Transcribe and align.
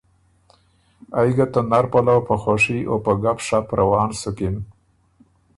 ائ 1.19 1.29
ګه 1.37 1.45
ته 1.53 1.61
نر 1.69 1.85
پلؤ 1.91 2.19
په 2.27 2.35
خوَشي 2.41 2.79
او 2.89 2.95
په 3.05 3.11
ګپ 3.23 3.37
شپ 3.47 3.65
روان 3.79 4.09
سُکِن۔ 4.21 4.55